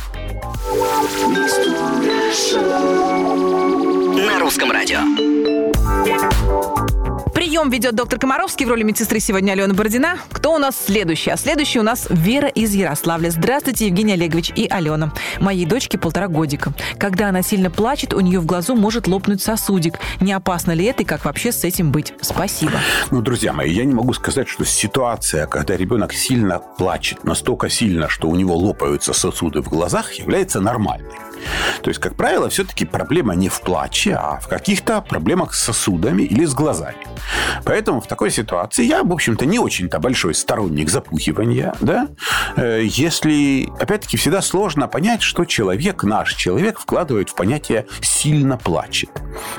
На 4.24 4.38
русском 4.38 4.70
радио. 4.70 5.29
Прием 7.60 7.70
ведет 7.70 7.94
доктор 7.94 8.18
Комаровский 8.18 8.64
в 8.64 8.70
роли 8.70 8.82
медсестры 8.84 9.20
сегодня 9.20 9.52
Алена 9.52 9.74
Бородина. 9.74 10.16
Кто 10.30 10.54
у 10.54 10.58
нас 10.58 10.82
следующий? 10.86 11.30
А 11.30 11.36
следующий 11.36 11.78
у 11.78 11.82
нас 11.82 12.06
Вера 12.08 12.48
из 12.48 12.72
Ярославля. 12.72 13.28
Здравствуйте, 13.28 13.88
Евгений 13.88 14.14
Олегович 14.14 14.50
и 14.56 14.66
Алена. 14.66 15.12
Моей 15.40 15.66
дочке 15.66 15.98
полтора 15.98 16.28
годика. 16.28 16.72
Когда 16.96 17.28
она 17.28 17.42
сильно 17.42 17.70
плачет, 17.70 18.14
у 18.14 18.20
нее 18.20 18.40
в 18.40 18.46
глазу 18.46 18.74
может 18.76 19.06
лопнуть 19.06 19.42
сосудик. 19.42 19.98
Не 20.20 20.32
опасно 20.32 20.72
ли 20.72 20.86
это 20.86 21.02
и 21.02 21.04
как 21.04 21.26
вообще 21.26 21.52
с 21.52 21.62
этим 21.64 21.92
быть? 21.92 22.14
Спасибо. 22.22 22.78
Ну, 23.10 23.20
друзья 23.20 23.52
мои, 23.52 23.70
я 23.70 23.84
не 23.84 23.92
могу 23.92 24.14
сказать, 24.14 24.48
что 24.48 24.64
ситуация, 24.64 25.46
когда 25.46 25.76
ребенок 25.76 26.14
сильно 26.14 26.60
плачет, 26.60 27.24
настолько 27.24 27.68
сильно, 27.68 28.08
что 28.08 28.28
у 28.28 28.36
него 28.36 28.56
лопаются 28.56 29.12
сосуды 29.12 29.60
в 29.60 29.68
глазах, 29.68 30.14
является 30.14 30.62
нормальной. 30.62 31.10
То 31.82 31.88
есть, 31.88 32.00
как 32.00 32.16
правило, 32.16 32.48
все-таки 32.48 32.84
проблема 32.84 33.34
не 33.34 33.48
в 33.48 33.60
плаче, 33.60 34.14
а 34.14 34.40
в 34.40 34.48
каких-то 34.48 35.00
проблемах 35.00 35.54
с 35.54 35.62
сосудами 35.62 36.22
или 36.22 36.44
с 36.44 36.54
глазами. 36.54 36.96
Поэтому 37.64 38.00
в 38.00 38.06
такой 38.06 38.30
ситуации 38.30 38.84
я, 38.84 39.02
в 39.02 39.12
общем-то, 39.12 39.46
не 39.46 39.58
очень-то 39.58 39.98
большой 39.98 40.34
сторонник 40.34 40.90
запухивания. 40.90 41.74
Да? 41.80 42.08
Э, 42.56 42.82
если, 42.84 43.68
опять-таки, 43.78 44.16
всегда 44.16 44.42
сложно 44.42 44.88
понять, 44.88 45.22
что 45.22 45.44
человек, 45.44 46.04
наш 46.04 46.34
человек, 46.34 46.78
вкладывает 46.78 47.30
в 47.30 47.34
понятие 47.34 47.86
«сильно 48.00 48.56
плачет». 48.56 49.10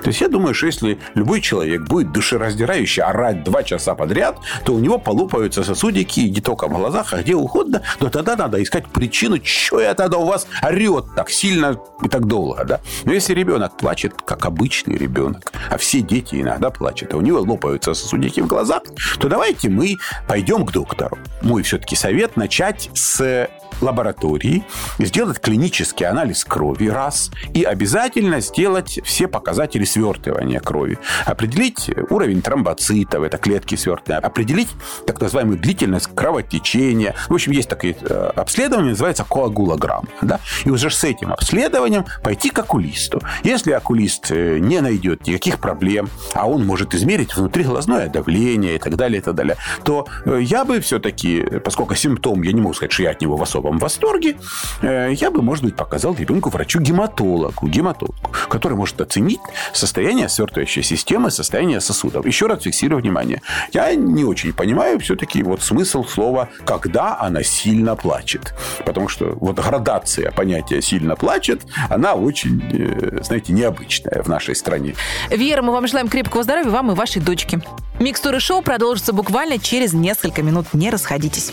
То 0.01 0.07
есть 0.07 0.21
я 0.21 0.27
думаю, 0.27 0.53
что 0.53 0.67
если 0.67 0.99
любой 1.15 1.41
человек 1.41 1.81
будет 1.83 2.11
душераздирающе 2.11 3.03
орать 3.03 3.43
два 3.43 3.63
часа 3.63 3.95
подряд, 3.95 4.37
то 4.65 4.73
у 4.73 4.79
него 4.79 4.97
полупаются 4.97 5.63
сосудики 5.63 6.21
не 6.21 6.41
только 6.41 6.67
в 6.67 6.73
глазах, 6.73 7.13
а 7.13 7.21
где 7.21 7.35
угодно, 7.35 7.81
то 7.99 8.09
тогда 8.09 8.35
надо 8.35 8.61
искать 8.61 8.87
причину, 8.87 9.37
что 9.43 9.79
я 9.79 9.93
тогда 9.93 10.17
у 10.17 10.25
вас 10.25 10.47
орет 10.61 11.05
так 11.15 11.29
сильно 11.29 11.77
и 12.03 12.09
так 12.09 12.25
долго. 12.25 12.63
Да? 12.65 12.79
Но 13.05 13.13
если 13.13 13.33
ребенок 13.33 13.77
плачет, 13.77 14.13
как 14.25 14.45
обычный 14.45 14.97
ребенок, 14.97 15.51
а 15.69 15.77
все 15.77 16.01
дети 16.01 16.41
иногда 16.41 16.69
плачут, 16.69 17.13
а 17.13 17.17
у 17.17 17.21
него 17.21 17.43
лопаются 17.81 17.93
сосудики 17.93 18.39
в 18.39 18.47
глазах, 18.47 18.83
то 19.19 19.27
давайте 19.27 19.69
мы 19.69 19.97
пойдем 20.27 20.65
к 20.65 20.71
доктору. 20.71 21.17
Мой 21.41 21.63
все-таки 21.63 21.95
совет 21.95 22.37
начать 22.37 22.89
с 22.93 23.49
лаборатории, 23.79 24.63
сделать 24.99 25.39
клинический 25.39 26.05
анализ 26.05 26.43
крови 26.45 26.87
раз 26.87 27.31
и 27.53 27.63
обязательно 27.63 28.41
сделать 28.41 28.99
все 29.03 29.27
показатели 29.27 29.83
свертывания 29.83 30.59
крови. 30.59 30.97
Определить 31.25 31.89
уровень 32.09 32.41
тромбоцитов, 32.41 33.23
это 33.23 33.37
клетки 33.37 33.75
свертывания, 33.75 34.25
определить 34.25 34.69
так 35.05 35.19
называемую 35.21 35.59
длительность 35.59 36.09
кровотечения. 36.13 37.15
В 37.29 37.33
общем, 37.33 37.51
есть 37.51 37.69
такое 37.69 37.95
э, 37.99 38.31
обследование, 38.35 38.91
называется 38.91 39.23
коагулограмма. 39.23 40.07
Да? 40.21 40.39
И 40.65 40.69
уже 40.69 40.89
с 40.89 41.03
этим 41.03 41.31
обследованием 41.31 42.05
пойти 42.23 42.49
к 42.49 42.59
окулисту. 42.59 43.21
Если 43.43 43.71
окулист 43.71 44.31
э, 44.31 44.59
не 44.59 44.81
найдет 44.81 45.27
никаких 45.27 45.59
проблем, 45.59 46.09
а 46.33 46.47
он 46.47 46.65
может 46.65 46.93
измерить 46.93 47.35
внутриглазное 47.35 48.09
давление 48.09 48.75
и 48.75 48.79
так 48.79 48.95
далее, 48.95 49.19
и 49.19 49.23
так 49.23 49.35
далее, 49.35 49.57
то 49.83 50.07
э, 50.25 50.39
я 50.41 50.65
бы 50.65 50.79
все-таки, 50.79 51.41
поскольку 51.63 51.95
симптом, 51.95 52.41
я 52.43 52.51
не 52.51 52.61
могу 52.61 52.73
сказать, 52.73 52.91
что 52.91 53.03
я 53.03 53.11
от 53.11 53.21
него 53.21 53.37
в 53.37 53.41
особом 53.61 53.77
восторге, 53.77 54.37
я 54.81 55.31
бы, 55.31 55.41
может 55.41 55.63
быть, 55.63 55.75
показал 55.75 56.15
ребенку 56.15 56.49
врачу-гематологу, 56.49 57.67
гематологу, 57.67 58.31
который 58.49 58.75
может 58.75 58.99
оценить 59.01 59.39
состояние 59.73 60.29
свертывающей 60.29 60.83
системы, 60.83 61.31
состояние 61.31 61.79
сосудов. 61.79 62.25
Еще 62.25 62.47
раз 62.47 62.63
фиксирую 62.63 63.01
внимание. 63.01 63.41
Я 63.73 63.93
не 63.95 64.23
очень 64.23 64.53
понимаю 64.53 64.99
все-таки 64.99 65.43
вот 65.43 65.61
смысл 65.61 66.03
слова 66.03 66.49
«когда 66.65 67.19
она 67.19 67.43
сильно 67.43 67.95
плачет». 67.95 68.53
Потому 68.85 69.07
что 69.07 69.37
вот 69.39 69.57
градация 69.57 70.31
понятия 70.31 70.81
«сильно 70.81 71.15
плачет», 71.15 71.61
она 71.89 72.15
очень, 72.15 72.61
э, 72.71 73.23
знаете, 73.23 73.53
необычная 73.53 74.23
в 74.23 74.27
нашей 74.27 74.55
стране. 74.55 74.95
Вера, 75.29 75.61
мы 75.61 75.71
вам 75.71 75.87
желаем 75.87 76.07
крепкого 76.07 76.43
здоровья, 76.43 76.69
вам 76.69 76.91
и 76.91 76.95
вашей 76.95 77.21
дочке. 77.21 77.61
Микстуры 77.99 78.39
шоу 78.39 78.61
продолжится 78.61 79.13
буквально 79.13 79.59
через 79.59 79.93
несколько 79.93 80.41
минут. 80.41 80.67
Не 80.73 80.89
расходитесь. 80.89 81.51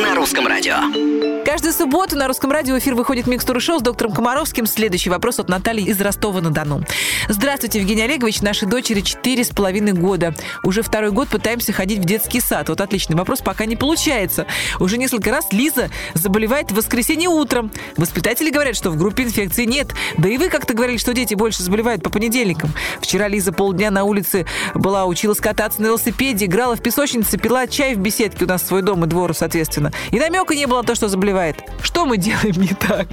На 0.00 0.14
русском 0.14 0.46
радио. 0.46 1.17
Каждую 1.48 1.72
субботу 1.72 2.14
на 2.14 2.28
русском 2.28 2.52
радио 2.52 2.76
эфир 2.76 2.94
выходит 2.94 3.26
«Микстура 3.26 3.58
шоу» 3.58 3.78
с 3.78 3.82
доктором 3.82 4.12
Комаровским. 4.12 4.66
Следующий 4.66 5.08
вопрос 5.08 5.38
от 5.38 5.48
Натальи 5.48 5.82
из 5.82 5.98
Ростова-на-Дону. 5.98 6.82
Здравствуйте, 7.26 7.78
Евгений 7.78 8.02
Олегович. 8.02 8.42
Нашей 8.42 8.68
дочери 8.68 9.00
четыре 9.00 9.44
с 9.44 9.48
половиной 9.48 9.94
года. 9.94 10.34
Уже 10.62 10.82
второй 10.82 11.10
год 11.10 11.28
пытаемся 11.28 11.72
ходить 11.72 12.00
в 12.00 12.04
детский 12.04 12.42
сад. 12.42 12.68
Вот 12.68 12.82
отличный 12.82 13.16
вопрос, 13.16 13.40
пока 13.40 13.64
не 13.64 13.76
получается. 13.76 14.44
Уже 14.78 14.98
несколько 14.98 15.30
раз 15.30 15.46
Лиза 15.50 15.88
заболевает 16.12 16.70
в 16.70 16.74
воскресенье 16.74 17.30
утром. 17.30 17.72
Воспитатели 17.96 18.50
говорят, 18.50 18.76
что 18.76 18.90
в 18.90 18.98
группе 18.98 19.22
инфекции 19.22 19.64
нет. 19.64 19.94
Да 20.18 20.28
и 20.28 20.36
вы 20.36 20.50
как-то 20.50 20.74
говорили, 20.74 20.98
что 20.98 21.14
дети 21.14 21.32
больше 21.32 21.62
заболевают 21.62 22.02
по 22.02 22.10
понедельникам. 22.10 22.74
Вчера 23.00 23.26
Лиза 23.26 23.54
полдня 23.54 23.90
на 23.90 24.04
улице 24.04 24.44
была, 24.74 25.06
училась 25.06 25.38
кататься 25.38 25.80
на 25.80 25.86
велосипеде, 25.86 26.44
играла 26.44 26.76
в 26.76 26.82
песочнице, 26.82 27.38
пила 27.38 27.66
чай 27.66 27.94
в 27.94 28.00
беседке 28.00 28.44
у 28.44 28.48
нас 28.48 28.66
свой 28.66 28.82
дом 28.82 29.02
и 29.04 29.06
двор, 29.08 29.32
соответственно. 29.34 29.94
И 30.10 30.18
намека 30.18 30.54
не 30.54 30.66
было 30.66 30.82
на 30.82 30.86
то, 30.86 30.94
что 30.94 31.08
заболевает 31.08 31.37
заболевает. 31.38 31.56
Что 31.82 32.04
мы 32.04 32.16
делаем 32.18 32.60
не 32.60 32.74
так? 32.74 33.08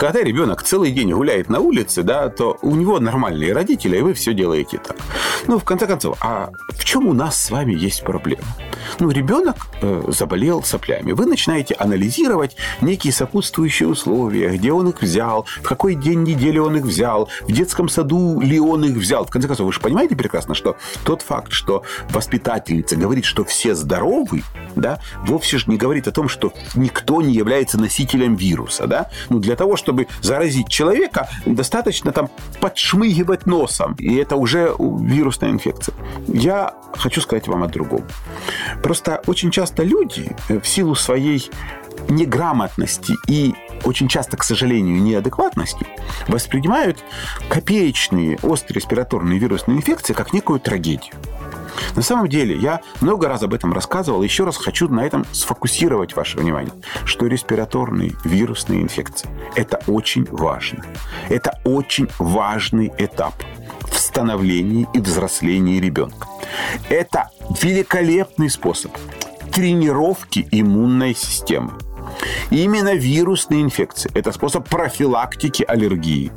когда 0.00 0.22
ребенок 0.22 0.62
целый 0.62 0.92
день 0.92 1.12
гуляет 1.12 1.50
на 1.50 1.60
улице, 1.60 2.02
да, 2.02 2.30
то 2.30 2.56
у 2.62 2.74
него 2.74 3.00
нормальные 3.00 3.52
родители, 3.52 3.98
и 3.98 4.00
вы 4.00 4.14
все 4.14 4.32
делаете 4.32 4.78
так. 4.78 4.96
Ну, 5.46 5.58
в 5.58 5.64
конце 5.64 5.86
концов, 5.86 6.16
а 6.22 6.52
в 6.70 6.86
чем 6.86 7.06
у 7.06 7.12
нас 7.12 7.38
с 7.38 7.50
вами 7.50 7.74
есть 7.74 8.02
проблема? 8.02 8.46
Ну, 8.98 9.10
ребенок 9.10 9.56
э, 9.82 10.04
заболел 10.08 10.62
соплями. 10.62 11.12
Вы 11.12 11.26
начинаете 11.26 11.74
анализировать 11.74 12.56
некие 12.80 13.12
сопутствующие 13.12 13.90
условия, 13.90 14.56
где 14.56 14.72
он 14.72 14.88
их 14.88 15.02
взял, 15.02 15.44
в 15.44 15.68
какой 15.68 15.94
день 15.96 16.22
недели 16.22 16.56
он 16.56 16.78
их 16.78 16.84
взял, 16.84 17.28
в 17.42 17.52
детском 17.52 17.90
саду 17.90 18.40
ли 18.40 18.58
он 18.58 18.82
их 18.86 18.96
взял. 18.96 19.26
В 19.26 19.30
конце 19.30 19.48
концов, 19.48 19.66
вы 19.66 19.72
же 19.74 19.80
понимаете 19.80 20.16
прекрасно, 20.16 20.54
что 20.54 20.78
тот 21.04 21.20
факт, 21.20 21.52
что 21.52 21.82
воспитательница 22.08 22.96
говорит, 22.96 23.26
что 23.26 23.44
все 23.44 23.74
здоровы, 23.74 24.44
да, 24.76 25.00
вовсе 25.24 25.58
же 25.58 25.64
не 25.68 25.76
говорит 25.76 26.08
о 26.08 26.12
том, 26.12 26.28
что 26.28 26.52
никто 26.74 27.22
не 27.22 27.32
является 27.32 27.78
носителем 27.78 28.34
вируса, 28.34 28.86
да. 28.86 29.10
Ну, 29.28 29.38
для 29.38 29.56
того, 29.56 29.76
чтобы 29.76 30.06
заразить 30.22 30.68
человека, 30.68 31.28
достаточно 31.46 32.12
там 32.12 32.30
подшмыгивать 32.60 33.46
носом, 33.46 33.94
и 33.98 34.16
это 34.16 34.36
уже 34.36 34.74
вирусная 34.78 35.50
инфекция. 35.50 35.94
Я 36.28 36.74
хочу 36.96 37.20
сказать 37.20 37.48
вам 37.48 37.62
о 37.62 37.68
другом. 37.68 38.04
Просто 38.82 39.22
очень 39.26 39.50
часто 39.50 39.82
люди 39.82 40.36
в 40.48 40.64
силу 40.66 40.94
своей 40.94 41.50
неграмотности 42.08 43.14
и 43.28 43.54
очень 43.84 44.08
часто, 44.08 44.36
к 44.36 44.44
сожалению, 44.44 45.00
неадекватности 45.02 45.86
воспринимают 46.28 47.02
копеечные 47.48 48.38
острые 48.42 48.80
респираторные 48.80 49.38
вирусные 49.38 49.78
инфекции 49.78 50.12
как 50.12 50.32
некую 50.32 50.60
трагедию. 50.60 51.14
На 51.96 52.02
самом 52.02 52.28
деле, 52.28 52.56
я 52.56 52.80
много 53.00 53.28
раз 53.28 53.42
об 53.42 53.54
этом 53.54 53.72
рассказывал, 53.72 54.22
еще 54.22 54.44
раз 54.44 54.56
хочу 54.56 54.88
на 54.88 55.00
этом 55.00 55.24
сфокусировать 55.32 56.14
ваше 56.16 56.38
внимание, 56.38 56.72
что 57.04 57.26
респираторные 57.26 58.12
вирусные 58.24 58.82
инфекции– 58.82 59.28
это 59.54 59.80
очень 59.86 60.26
важно. 60.30 60.84
Это 61.28 61.60
очень 61.64 62.08
важный 62.18 62.92
этап 62.98 63.34
в 63.82 63.98
становлении 63.98 64.88
и 64.94 65.00
взрослении 65.00 65.80
ребенка. 65.80 66.28
Это 66.88 67.30
великолепный 67.62 68.50
способ 68.50 68.92
тренировки 69.52 70.48
иммунной 70.50 71.14
системы. 71.14 71.72
Именно 72.50 72.94
вирусные 72.94 73.62
инфекции. 73.62 74.10
Это 74.14 74.32
способ 74.32 74.68
профилактики 74.68 75.64
аллергии. 75.66 76.32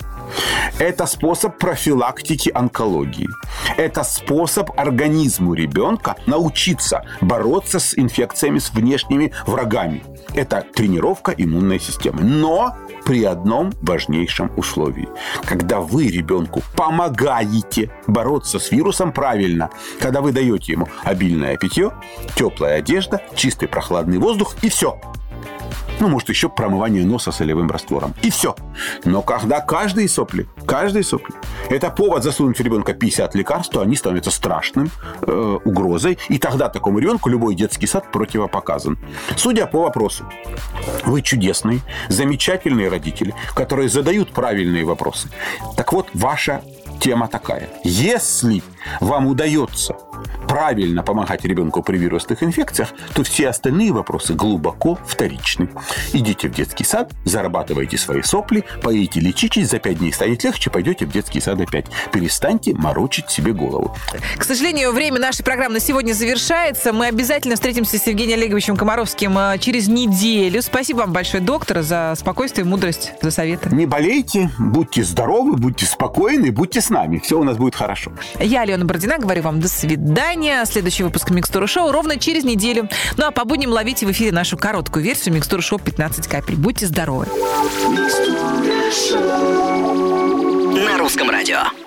Это 0.79 1.05
способ 1.05 1.57
профилактики 1.57 2.51
онкологии. 2.53 3.29
Это 3.77 4.03
способ 4.03 4.71
организму 4.79 5.53
ребенка 5.53 6.15
научиться 6.25 7.05
бороться 7.21 7.79
с 7.79 7.97
инфекциями, 7.97 8.59
с 8.59 8.71
внешними 8.71 9.33
врагами. 9.45 10.03
Это 10.33 10.65
тренировка 10.73 11.33
иммунной 11.35 11.79
системы. 11.79 12.21
Но 12.21 12.75
при 13.05 13.23
одном 13.25 13.73
важнейшем 13.81 14.51
условии. 14.57 15.09
Когда 15.45 15.79
вы 15.79 16.07
ребенку 16.07 16.61
помогаете 16.75 17.91
бороться 18.07 18.59
с 18.59 18.71
вирусом 18.71 19.11
правильно, 19.11 19.69
когда 19.99 20.21
вы 20.21 20.31
даете 20.31 20.73
ему 20.73 20.87
обильное 21.03 21.57
питье, 21.57 21.91
теплая 22.35 22.77
одежда, 22.77 23.21
чистый 23.35 23.67
прохладный 23.67 24.17
воздух 24.17 24.55
и 24.61 24.69
все– 24.69 24.99
ну, 25.99 26.07
может, 26.07 26.29
еще 26.29 26.49
промывание 26.49 27.05
носа 27.05 27.31
солевым 27.31 27.69
раствором. 27.69 28.13
И 28.21 28.29
все. 28.29 28.55
Но 29.05 29.21
когда 29.21 29.61
каждые 29.61 30.07
сопли, 30.09 30.47
каждые 30.65 31.03
сопли, 31.03 31.35
это 31.69 31.89
повод 31.89 32.23
засунуть 32.23 32.57
в 32.57 32.61
ребенка 32.61 32.93
50 32.93 33.35
лекарств, 33.35 33.73
то 33.73 33.81
они 33.81 33.95
становятся 33.95 34.31
страшным 34.31 34.89
э, 35.21 35.57
угрозой. 35.63 36.17
И 36.29 36.37
тогда 36.37 36.69
такому 36.69 36.99
ребенку 36.99 37.29
любой 37.29 37.55
детский 37.55 37.87
сад 37.87 38.11
противопоказан. 38.11 38.97
Судя 39.35 39.65
по 39.65 39.81
вопросу, 39.81 40.25
вы 41.05 41.21
чудесные, 41.21 41.79
замечательные 42.09 42.89
родители, 42.89 43.33
которые 43.55 43.89
задают 43.89 44.31
правильные 44.31 44.85
вопросы. 44.85 45.29
Так 45.75 45.93
вот, 45.93 46.07
ваша 46.13 46.61
тема 46.99 47.27
такая. 47.27 47.69
Если 47.83 48.63
вам 48.99 49.27
удается 49.27 49.95
правильно 50.47 51.03
помогать 51.03 51.45
ребенку 51.45 51.81
при 51.81 51.97
вирусных 51.97 52.43
инфекциях, 52.43 52.89
то 53.13 53.23
все 53.23 53.49
остальные 53.49 53.91
вопросы 53.91 54.33
глубоко 54.33 54.97
вторичны. 55.05 55.69
Идите 56.13 56.47
в 56.47 56.51
детский 56.51 56.83
сад, 56.83 57.11
зарабатывайте 57.25 57.97
свои 57.97 58.21
сопли, 58.21 58.63
поедете 58.81 59.19
лечитесь, 59.19 59.69
за 59.69 59.79
пять 59.79 59.99
дней 59.99 60.13
станет 60.13 60.43
легче, 60.43 60.69
пойдете 60.69 61.05
в 61.05 61.11
детский 61.11 61.41
сад 61.41 61.59
опять. 61.59 61.85
Перестаньте 62.11 62.73
морочить 62.73 63.29
себе 63.29 63.53
голову. 63.53 63.95
К 64.37 64.43
сожалению, 64.43 64.91
время 64.91 65.19
нашей 65.19 65.43
программы 65.43 65.75
на 65.75 65.79
сегодня 65.79 66.13
завершается. 66.13 66.93
Мы 66.93 67.07
обязательно 67.07 67.55
встретимся 67.55 67.97
с 67.97 68.07
Евгением 68.07 68.39
Олеговичем 68.39 68.75
Комаровским 68.75 69.37
э, 69.37 69.57
через 69.59 69.87
неделю. 69.87 70.61
Спасибо 70.61 70.99
вам 70.99 71.13
большое, 71.13 71.41
доктор, 71.41 71.81
за 71.81 72.13
спокойствие, 72.17 72.65
мудрость, 72.65 73.13
за 73.21 73.31
советы. 73.31 73.69
Не 73.73 73.85
болейте, 73.85 74.49
будьте 74.59 75.03
здоровы, 75.03 75.53
будьте 75.53 75.85
спокойны, 75.85 76.51
будьте 76.51 76.81
с 76.81 76.89
нами. 76.89 77.19
Все 77.19 77.39
у 77.39 77.43
нас 77.43 77.57
будет 77.57 77.75
хорошо. 77.75 78.11
Я, 78.39 78.61
Алена 78.61 78.85
Бородина, 78.85 79.17
говорю 79.17 79.41
вам 79.43 79.59
до 79.59 79.67
свидания. 80.03 80.65
Следующий 80.65 81.03
выпуск 81.03 81.29
Микстуры 81.29 81.65
Шоу 81.67 81.91
ровно 81.91 82.19
через 82.19 82.43
неделю. 82.43 82.89
Ну 83.17 83.25
а 83.25 83.31
по 83.31 83.45
будням 83.45 83.71
ловите 83.71 84.05
в 84.05 84.11
эфире 84.11 84.31
нашу 84.31 84.57
короткую 84.57 85.03
версию 85.03 85.35
Микстуры 85.35 85.61
Шоу 85.61 85.79
15 85.79 86.27
капель. 86.27 86.55
Будьте 86.55 86.87
здоровы. 86.87 87.27
На 90.85 90.97
русском 90.97 91.29
радио. 91.29 91.73